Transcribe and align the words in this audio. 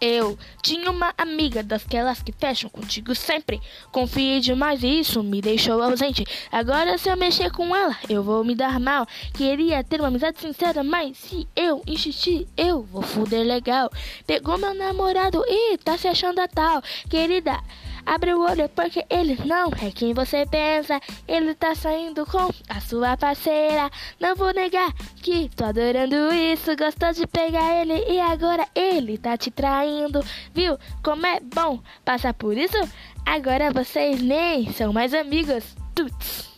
Eu 0.00 0.38
tinha 0.62 0.90
uma 0.90 1.14
amiga 1.16 1.62
daquelas 1.62 2.22
que 2.22 2.32
fecham 2.32 2.68
contigo 2.68 3.14
sempre. 3.14 3.60
Confiei 3.90 4.40
demais 4.40 4.82
e 4.82 5.00
isso 5.00 5.22
me 5.22 5.40
deixou 5.40 5.82
ausente. 5.82 6.24
Agora, 6.50 6.98
se 6.98 7.08
eu 7.08 7.16
mexer 7.16 7.50
com 7.50 7.74
ela, 7.74 7.96
eu 8.08 8.22
vou 8.22 8.44
me 8.44 8.54
dar 8.54 8.78
mal. 8.78 9.06
Queria 9.32 9.82
ter 9.82 10.00
uma 10.00 10.08
amizade 10.08 10.40
sincera, 10.40 10.82
mas 10.82 11.16
se 11.18 11.48
eu 11.56 11.82
insistir, 11.86 12.46
eu 12.56 12.82
vou 12.82 13.02
fuder 13.02 13.46
legal. 13.46 13.90
Pegou 14.26 14.58
meu 14.58 14.74
namorado 14.74 15.42
e 15.46 15.78
tá 15.78 15.96
se 15.96 16.08
achando 16.08 16.40
a 16.40 16.48
tal. 16.48 16.82
Querida, 17.08 17.58
Abre 18.06 18.34
o 18.34 18.42
olho 18.42 18.68
porque 18.68 19.04
ele 19.08 19.38
não 19.44 19.70
é 19.80 19.90
quem 19.90 20.12
você 20.12 20.46
pensa. 20.46 21.00
Ele 21.26 21.54
tá 21.54 21.74
saindo 21.74 22.26
com 22.26 22.50
a 22.68 22.80
sua 22.80 23.16
parceira. 23.16 23.90
Não 24.20 24.34
vou 24.34 24.52
negar 24.52 24.92
que 25.22 25.50
tô 25.56 25.64
adorando 25.64 26.32
isso. 26.32 26.76
Gostou 26.76 27.12
de 27.12 27.26
pegar 27.26 27.80
ele 27.80 28.04
e 28.08 28.20
agora 28.20 28.66
ele 28.74 29.18
tá 29.18 29.36
te 29.36 29.50
traindo. 29.50 30.24
Viu 30.52 30.78
como 31.02 31.26
é 31.26 31.40
bom 31.40 31.80
passar 32.04 32.34
por 32.34 32.56
isso? 32.56 32.78
Agora 33.24 33.72
vocês 33.72 34.20
nem 34.20 34.70
são 34.72 34.92
mais 34.92 35.14
amigos. 35.14 35.74
Tuts. 35.94 36.53